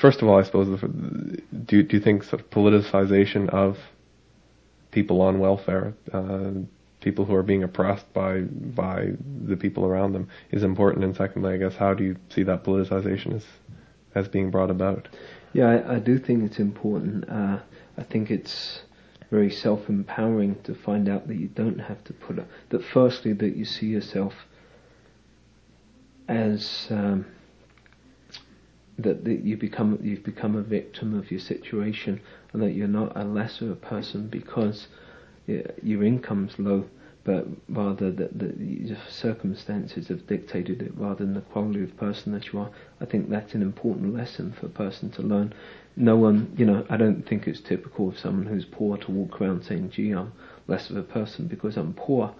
[0.00, 3.76] first of all, I suppose, do, do you think sort of politicization of
[4.90, 6.50] people on welfare, uh,
[7.04, 9.10] people who are being oppressed by by
[9.44, 11.04] the people around them is important.
[11.04, 13.44] And secondly, I guess, how do you see that politicization as
[14.14, 15.08] as being brought about?
[15.52, 17.28] Yeah, I, I do think it's important.
[17.28, 17.58] Uh,
[17.96, 18.80] I think it's
[19.30, 22.48] very self-empowering to find out that you don't have to put up.
[22.70, 24.34] That firstly, that you see yourself
[26.26, 27.26] as um,
[28.98, 32.20] that, that you become you've become a victim of your situation,
[32.52, 34.88] and that you're not a lesser person because
[35.46, 36.84] your income's low,
[37.24, 42.52] but rather that the circumstances have dictated it rather than the quality of person that
[42.52, 42.70] you are.
[43.00, 45.54] I think that's an important lesson for a person to learn.
[45.96, 49.40] No one, you know, I don't think it's typical of someone who's poor to walk
[49.40, 50.32] around saying, "Gee, I'm
[50.66, 52.34] less of a person because I'm poor,"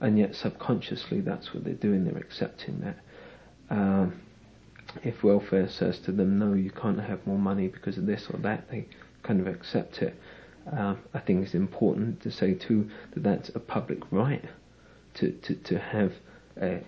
[0.00, 2.04] and yet subconsciously that's what they're doing.
[2.04, 2.98] They're accepting that.
[3.68, 4.20] Um,
[5.04, 8.38] if welfare says to them, no, you can't have more money because of this or
[8.38, 8.86] that, they
[9.22, 10.18] kind of accept it.
[10.70, 14.44] Uh, I think it's important to say too that that's a public right
[15.14, 16.12] to, to, to have,
[16.60, 16.78] uh,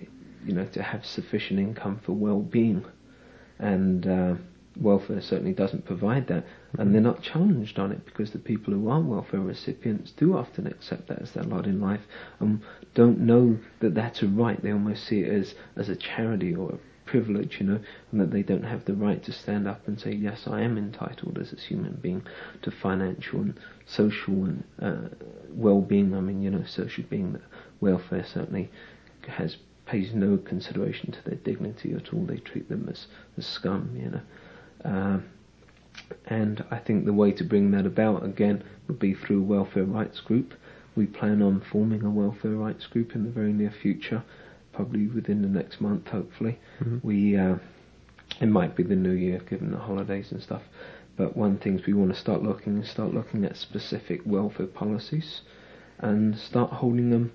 [0.45, 2.85] you know, to have sufficient income for well-being,
[3.59, 4.35] and uh,
[4.81, 6.45] welfare certainly doesn't provide that,
[6.79, 10.67] and they're not challenged on it because the people who are welfare recipients do often
[10.67, 12.03] accept that as their lot in life
[12.41, 12.63] and
[12.95, 14.63] don't know that that's a right.
[14.63, 16.79] They almost see it as as a charity or a
[17.13, 17.79] privilege, you know,
[18.11, 20.79] and that they don't have the right to stand up and say, yes, I am
[20.79, 22.23] entitled as a human being
[22.63, 26.15] to financial and social and uh, well-being.
[26.15, 27.39] I mean, you know, social being,
[27.83, 28.71] welfare certainly
[29.29, 32.25] has pays no consideration to their dignity at all.
[32.25, 34.23] They treat them as, as scum, you know.
[34.83, 35.25] Um,
[36.29, 40.21] and I think the way to bring that about again would be through welfare rights
[40.21, 40.55] group.
[40.97, 44.23] We plan on forming a welfare rights group in the very near future
[44.73, 46.59] probably within the next month, hopefully.
[46.81, 47.07] Mm-hmm.
[47.07, 47.57] We uh,
[48.41, 50.63] it might be the new year, given the holidays and stuff.
[51.17, 55.43] But one things we want to start looking is start looking at specific welfare policies,
[55.99, 57.33] and start holding them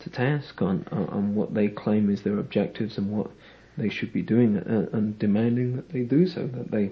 [0.00, 3.30] to task on on what they claim is their objectives and what
[3.76, 6.90] they should be doing, and, and demanding that they do so, that they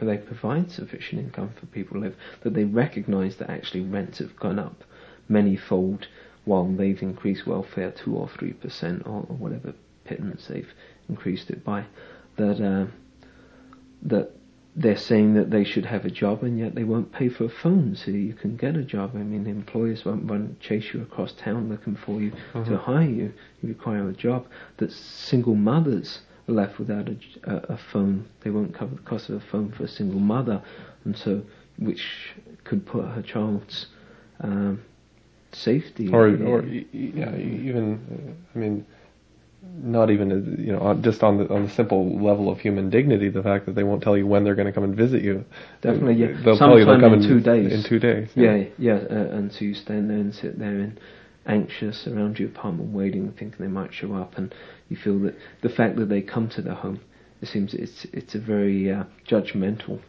[0.00, 4.34] they provide sufficient income for people to live, that they recognise that actually rents have
[4.36, 4.84] gone up
[5.28, 6.08] many-fold
[6.44, 9.74] while they've increased welfare two or three percent or, whatever
[10.04, 10.72] pittance they've
[11.08, 11.84] increased it by,
[12.36, 12.86] that uh,
[14.02, 14.32] that
[14.74, 17.48] they're saying that they should have a job and yet they won't pay for a
[17.48, 19.12] phone so you can get a job.
[19.14, 22.64] I mean, employers won't run chase you across town looking for you uh-huh.
[22.64, 23.34] to hire you.
[23.62, 24.46] You require a job.
[24.78, 28.28] That single mothers are left without a, a, a phone.
[28.40, 30.62] They won't cover the cost of a phone for a single mother,
[31.04, 31.42] and so
[31.78, 33.86] which could put her child's
[34.40, 34.82] um,
[35.54, 36.08] safety.
[36.12, 38.86] Or, or yeah, even I mean,
[39.62, 43.42] not even you know just on the on the simple level of human dignity, the
[43.42, 45.44] fact that they won't tell you when they're going to come and visit you.
[45.80, 46.26] Definitely, yeah.
[46.44, 47.72] They'll Sometime tell you they'll come in, in two days.
[47.72, 48.30] In two days.
[48.34, 51.00] Yeah, yeah, yeah uh, and so you stand there and sit there and
[51.46, 54.54] anxious around your apartment, waiting, thinking they might show up, and
[54.88, 57.00] you feel that the fact that they come to the home,
[57.40, 60.00] it seems it's it's a very uh, judgmental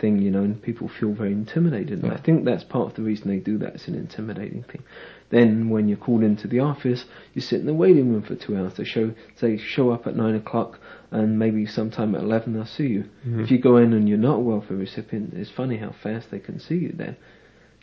[0.00, 2.02] thing, you know, and people feel very intimidated.
[2.02, 3.74] And I think that's part of the reason they do that.
[3.74, 4.82] It's an intimidating thing.
[5.30, 8.56] Then when you're called into the office, you sit in the waiting room for two
[8.56, 8.74] hours.
[8.74, 12.88] They show, say, show up at nine o'clock, and maybe sometime at eleven they'll see
[12.88, 13.04] you.
[13.20, 13.40] Mm-hmm.
[13.40, 16.40] If you go in and you're not a welfare recipient, it's funny how fast they
[16.40, 17.16] can see you then.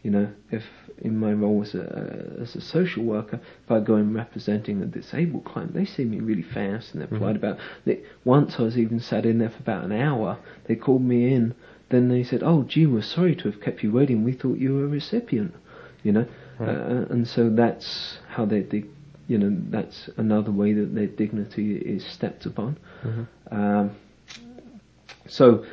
[0.03, 0.63] You know, if
[0.99, 4.85] in my role as a as a social worker, if I go in representing a
[4.85, 7.17] disabled client, they see me really fast and they're mm-hmm.
[7.17, 7.59] polite about.
[7.85, 8.05] It.
[8.23, 10.37] Once I was even sat in there for about an hour.
[10.65, 11.55] They called me in
[11.89, 14.23] then they said, "Oh, gee, we're sorry to have kept you waiting.
[14.23, 15.53] We thought you were a recipient."
[16.03, 16.25] You know,
[16.59, 16.69] right.
[16.69, 18.85] uh, and so that's how they, they,
[19.27, 22.77] you know, that's another way that their dignity is stepped upon.
[23.03, 23.55] Mm-hmm.
[23.55, 23.91] Um,
[25.27, 25.65] so,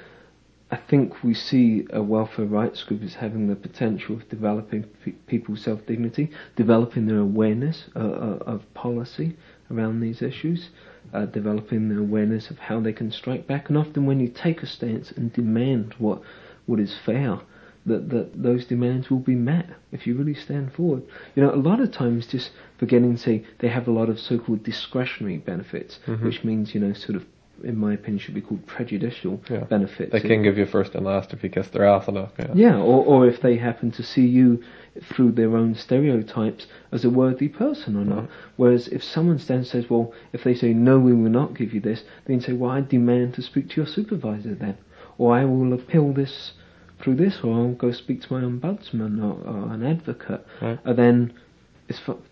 [0.71, 5.13] I think we see a welfare rights group as having the potential of developing p-
[5.13, 9.37] people's self dignity, developing their awareness uh, uh, of policy
[9.71, 10.71] around these issues
[11.13, 13.69] uh, developing the awareness of how they can strike back.
[13.69, 16.23] And often, when you take a stance and demand what
[16.67, 17.41] what is fair,
[17.87, 21.03] that that those demands will be met if you really stand forward.
[21.35, 24.19] You know, a lot of times, just forgetting to say they have a lot of
[24.19, 26.25] so-called discretionary benefits, mm-hmm.
[26.25, 27.25] which means you know, sort of
[27.63, 29.65] in my opinion, should be called prejudicial yeah.
[29.65, 30.13] benefits.
[30.13, 32.33] They can give you first and last if you kiss their ass enough.
[32.39, 34.63] Yeah, yeah or, or if they happen to see you
[35.03, 38.25] through their own stereotypes as a worthy person or not.
[38.25, 38.29] Mm.
[38.57, 41.81] Whereas if someone stands says, well, if they say, no, we will not give you
[41.81, 44.79] this, they can say, well, I demand to speak to your supervisor then.
[45.19, 46.53] Or I will appeal this
[47.01, 50.47] through this, or I'll go speak to my ombudsman or, or an advocate.
[50.61, 50.79] Right.
[50.85, 51.33] And then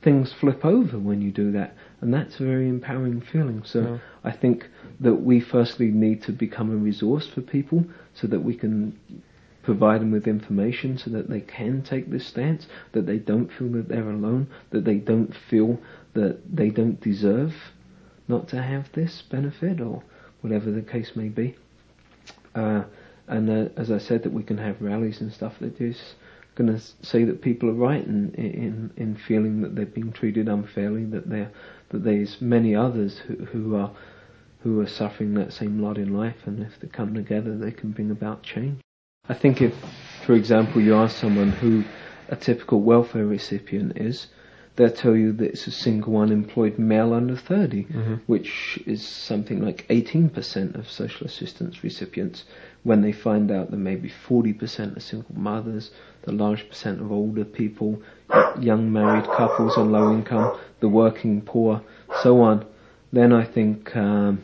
[0.02, 3.62] things flip over when you do that, and that's a very empowering feeling.
[3.64, 3.98] So yeah.
[4.24, 4.68] I think
[5.00, 7.84] that we firstly need to become a resource for people
[8.14, 8.98] so that we can
[9.62, 13.68] provide them with information so that they can take this stance, that they don't feel
[13.68, 15.78] that they're alone, that they don't feel
[16.14, 17.54] that they don't deserve
[18.28, 20.02] not to have this benefit or
[20.40, 21.56] whatever the case may be.
[22.54, 22.82] Uh,
[23.28, 26.14] and uh, as I said, that we can have rallies and stuff that is
[26.54, 30.48] going to say that people are right in, in in feeling that they're being treated
[30.48, 31.50] unfairly, that there
[31.90, 33.90] that there's many others who, who are
[34.62, 37.90] who are suffering that same lot in life, and if they come together, they can
[37.90, 38.80] bring about change.
[39.28, 39.74] I think if,
[40.26, 41.84] for example, you ask someone who
[42.28, 44.28] a typical welfare recipient is,
[44.76, 48.14] they'll tell you that it's a single unemployed male under 30, Mm-hmm.
[48.26, 52.44] which is something like 18% of social assistance recipients.
[52.84, 55.92] When they find out that maybe 40% are single mothers,
[56.22, 58.02] the large percent of older people,
[58.58, 61.82] young married couples on low income, the working poor,
[62.22, 62.66] so on,
[63.12, 64.42] then I think um,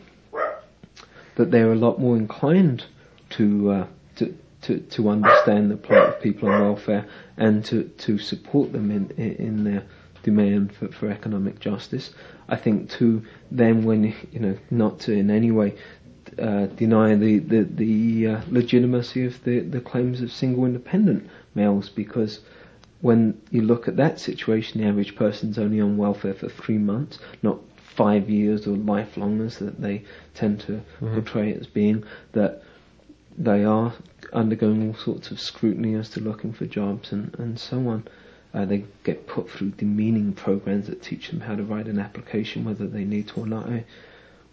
[1.34, 2.84] that they're a lot more inclined
[3.30, 8.18] to uh, to, to to understand the plight of people on welfare and to, to
[8.18, 9.84] support them in in their
[10.22, 12.10] demand for, for economic justice.
[12.48, 15.74] I think to them when you know not to in any way
[16.38, 21.88] uh, deny the the, the uh, legitimacy of the, the claims of single independent males
[21.88, 22.40] because
[23.00, 27.18] when you look at that situation, the average person's only on welfare for three months,
[27.42, 32.62] not five years or lifelong as that they tend to portray it as being, that
[33.36, 33.92] they are
[34.32, 38.06] undergoing all sorts of scrutiny as to looking for jobs and, and so on.
[38.52, 42.64] Uh, they get put through demeaning programs that teach them how to write an application,
[42.64, 43.66] whether they need to or not.
[43.68, 43.84] I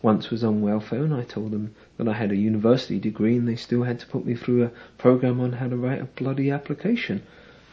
[0.06, 3.48] once was on welfare and I told them that I had a university degree and
[3.48, 6.52] they still had to put me through a program on how to write a bloody
[6.52, 7.24] application.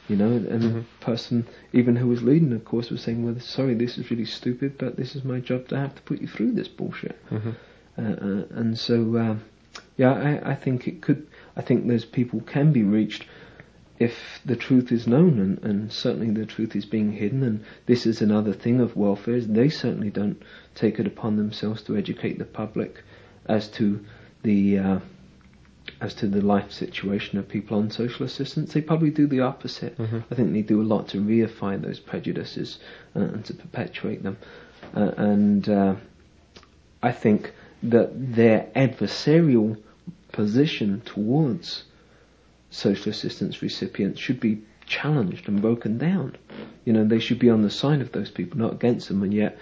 [0.08, 0.78] You know, and Mm-hmm.
[0.78, 4.24] the person, even who was leading the course, was saying, "Well, sorry, this is really
[4.24, 7.50] stupid, but this is my job to have to put you through this bullshit." Mm-hmm.
[7.98, 9.36] Uh, uh, and so, uh,
[9.96, 11.20] yeah, I, I think it could.
[11.56, 13.26] I think those people can be reached
[14.02, 17.42] if the truth is known, and, and certainly the truth is being hidden.
[17.42, 20.42] And this is another thing of welfare: they certainly don't
[20.74, 23.02] take it upon themselves to educate the public
[23.46, 24.04] as to
[24.42, 24.98] the uh,
[26.00, 28.72] as to the life situation of people on social assistance.
[28.72, 29.96] They probably do the opposite.
[30.30, 32.78] I think they do a lot to reify those prejudices
[33.14, 34.36] uh, and to perpetuate them.
[34.94, 35.94] Uh, and uh,
[37.02, 37.52] I think
[37.84, 39.76] that their adversarial
[40.32, 41.84] position towards
[42.72, 46.36] social assistance recipients should be challenged and broken down.
[46.84, 49.32] You know, they should be on the side of those people, not against them, and
[49.32, 49.58] yet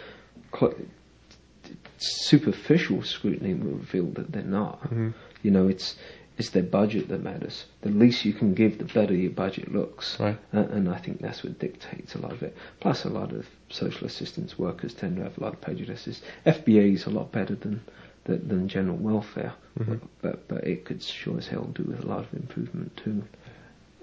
[1.99, 4.83] superficial scrutiny will reveal that they're not.
[4.85, 5.11] Mm-hmm.
[5.43, 5.97] You know, it's
[6.39, 7.67] it's their budget that matters.
[7.83, 10.19] The least you can give, the better your budget looks.
[10.19, 10.39] Right.
[10.53, 12.57] And I think that's what dictates a lot of it.
[12.81, 16.23] Plus, a lot of social assistance workers tend to have a lot of prejudices.
[16.47, 17.83] FBA is a lot better than
[18.31, 19.97] than, than general welfare, Mm-hmm.
[20.21, 23.23] but, but it could sure as hell do with a lot of improvement too.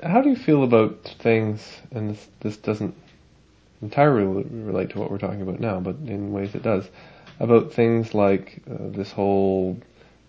[0.01, 2.95] How do you feel about things, and this, this doesn't
[3.81, 6.89] entirely relate to what we're talking about now, but in ways it does,
[7.39, 9.77] about things like uh, this whole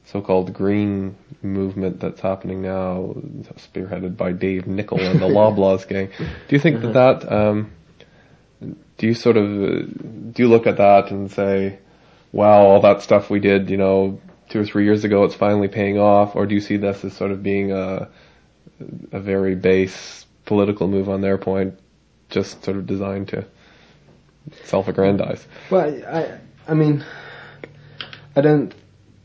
[0.04, 3.14] so-called green movement that's happening now,
[3.56, 6.11] spearheaded by Dave Nichol and the Loblaws gang.
[6.18, 7.70] Do you think that that, um,
[8.61, 9.82] do you sort of, uh,
[10.32, 11.78] do you look at that and say,
[12.32, 15.68] wow, all that stuff we did, you know, two or three years ago, it's finally
[15.68, 18.08] paying off, or do you see this as sort of being a,
[19.12, 21.78] a very base political move on their point,
[22.30, 23.46] just sort of designed to
[24.64, 25.46] self-aggrandize.
[25.70, 27.04] Well, I, I mean,
[28.34, 28.74] I don't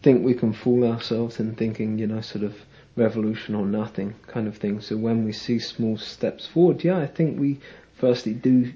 [0.02, 2.56] think we can fool ourselves in thinking, you know, sort of
[2.96, 4.82] revolution or nothing kind of thing.
[4.82, 7.60] So when we see small steps forward, yeah, I think we
[7.96, 8.74] firstly do,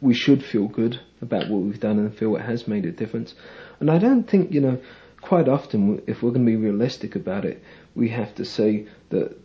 [0.00, 3.34] we should feel good about what we've done and feel it has made a difference.
[3.80, 4.78] And I don't think, you know,
[5.20, 7.62] quite often, if we're going to be realistic about it,
[7.94, 9.36] we have to say that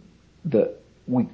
[0.46, 0.76] that
[1.08, 1.28] we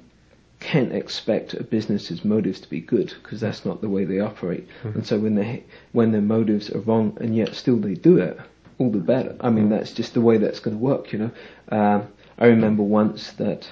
[0.60, 4.68] can't expect a business's motives to be good because that's not the way they operate.
[4.94, 8.38] And so when they when their motives are wrong and yet still they do it,
[8.78, 9.36] all the better.
[9.40, 11.30] I mean, that's just the way that's going to work, you know.
[11.68, 13.68] Um, I remember once that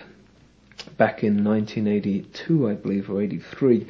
[0.96, 3.86] back in 1982, I believe, or 83,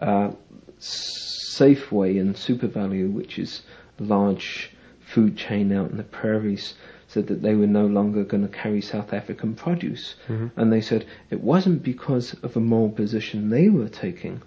[0.00, 0.30] uh,
[0.80, 3.62] Safeway and SuperValu, which is
[3.98, 6.74] a large food chain out in the prairies,
[7.08, 10.14] said that they were no longer going to carry South African produce.
[10.28, 10.58] Mm-hmm.
[10.60, 14.42] And they said it wasn't because of a moral position they were taking,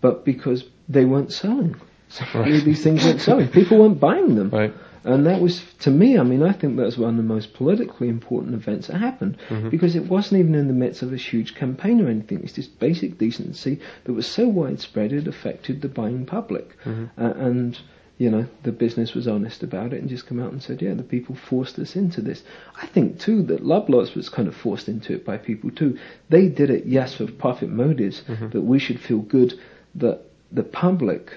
[0.00, 1.76] but because they weren't selling.
[2.08, 2.62] So Right.
[2.64, 3.48] these things weren't selling.
[3.48, 4.50] People weren't buying them.
[4.50, 4.74] Right.
[5.04, 7.52] And that was, to me, I mean, I think that was one of the most
[7.52, 9.36] politically important events that happened
[9.70, 12.42] because it wasn't even in the midst of a huge campaign or anything.
[12.42, 16.74] It's just basic decency that was so widespread it affected the buying public.
[17.18, 17.78] Uh, and,
[18.16, 20.94] you know, the business was honest about it and just come out and said, yeah,
[20.94, 22.42] the people forced us into this.
[22.80, 25.98] I think, too, that Loblaws was kind of forced into it by people, too.
[26.30, 29.60] They did it, yes, for profit motives, but we should feel good
[29.96, 31.32] that the public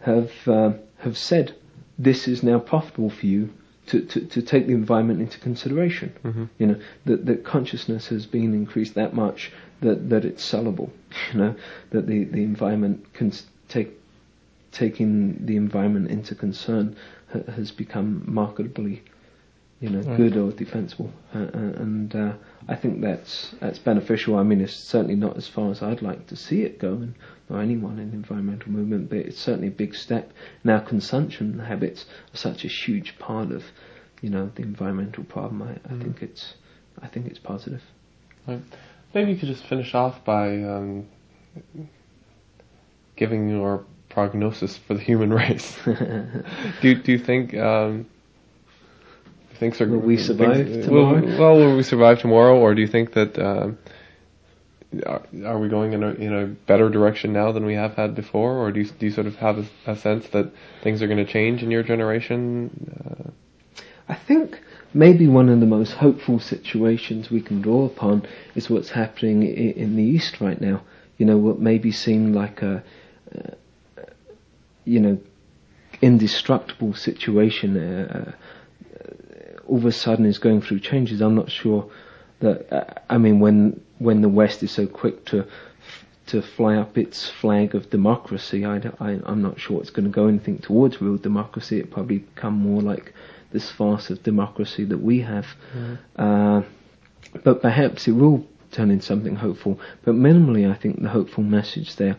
[0.00, 1.54] have uh, have said
[2.08, 3.42] this is now profitable for you
[3.86, 6.08] to, to, to take the environment into consideration.
[6.58, 10.90] You know that that consciousness has been increased that much that, that it's sellable.
[11.32, 11.54] You know
[11.90, 13.32] that the, the environment can
[13.68, 13.90] take
[14.72, 16.96] taking the environment into concern
[17.32, 19.00] ha- has become marketably,
[19.80, 20.16] you know, Right.
[20.16, 22.32] good or defensible, uh, uh, and uh,
[22.68, 24.36] I think that's that's beneficial.
[24.36, 27.14] I mean, it's certainly not as far as I'd like to see it go, and
[27.50, 30.32] or anyone in the environmental movement, but it's certainly a big step.
[30.62, 33.64] Now, consumption habits are such a huge part of,
[34.22, 35.62] you know, the environmental problem.
[35.62, 36.02] I, I Mhm.
[36.02, 36.54] think it's,
[37.02, 37.82] I think it's positive.
[38.46, 38.60] Right.
[39.14, 41.06] Maybe you could just finish off by um,
[43.16, 45.76] giving your prognosis for the human race.
[45.84, 48.06] do you, do you think um,
[49.58, 51.38] things are Will we things- survive will- tomorrow?
[51.38, 53.78] well, will we survive tomorrow, or do you think that um,
[55.06, 58.58] are, we going in a in a better direction now than we have had before,
[58.58, 60.50] or do you do you sort of have a, a sense that
[60.82, 62.70] things are going to change in your generation?
[63.06, 63.30] Uh,
[64.08, 64.60] I think
[64.92, 68.26] maybe one of the most hopeful situations we can draw upon
[68.56, 69.46] is what's happening i-
[69.78, 70.82] in the East right now.
[71.18, 72.82] You know, what maybe seemed like a,
[73.36, 73.50] uh,
[74.84, 75.18] you know,
[76.02, 78.32] indestructible situation, uh,
[78.98, 81.20] uh, all of a sudden is going through changes.
[81.20, 81.88] I'm not sure
[82.40, 85.46] that, uh, I mean, when, when the West is so quick to,
[86.28, 90.26] to fly up its flag of democracy, I, am not sure it's going to go
[90.26, 91.78] anything towards real democracy.
[91.78, 93.14] It probably become more like
[93.52, 95.46] this farce of democracy that we have.
[96.16, 96.62] Uh,
[97.44, 99.80] but perhaps it will turn into something hopeful.
[100.04, 102.16] But minimally, I think the hopeful message there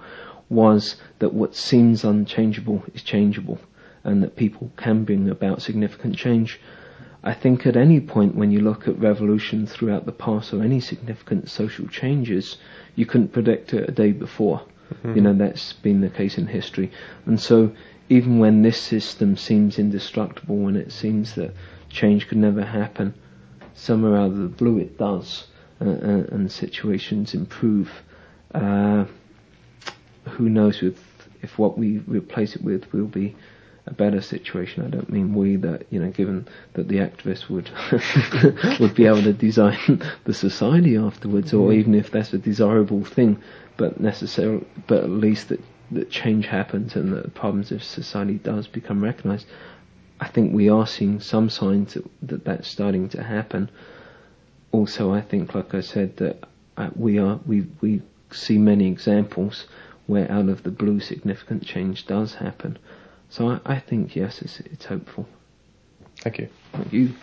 [0.49, 3.59] was that what seems unchangeable is changeable,
[4.03, 6.59] and that people can bring about significant change.
[7.23, 10.79] I think at any point when you look at revolution throughout the past or any
[10.79, 12.57] significant social changes,
[12.95, 14.63] you couldn't predict it a day before.
[15.15, 16.91] You know, that's been the case in history.
[17.25, 17.71] And so,
[18.09, 21.53] even when this system seems indestructible, when it seems that
[21.89, 23.13] change could never happen,
[23.73, 25.47] somewhere out of the blue it does,
[25.79, 27.89] uh, uh, and situations improve.
[28.53, 29.05] Uh,
[30.25, 30.99] who knows with
[31.41, 33.35] if what we replace it with will be
[33.87, 34.85] a better situation.
[34.85, 37.69] I don't mean we that you know, given that the activists would
[38.79, 43.41] would be able to design the society afterwards, or even if that's a desirable thing,
[43.77, 45.61] but necessarily, but at least that
[45.91, 49.45] that change happens and that the problems of society does become recognised.
[50.21, 53.69] I think we are seeing some signs that, that that's starting to happen.
[54.71, 56.43] Also, I think, like I said, that
[56.77, 58.01] uh, we are we we
[58.31, 59.67] see many examples
[60.07, 62.77] where out of the blue significant change does happen.
[63.31, 65.25] So I, I think yes, it's it's hopeful.
[66.17, 66.49] thank you.
[66.73, 67.13] Thank you.